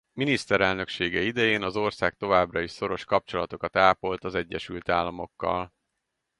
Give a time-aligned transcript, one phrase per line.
[0.13, 5.73] Miniszterelnöksége idején az ország továbbra is szoros kapcsolatokat ápolt az Egyesült Államokkal.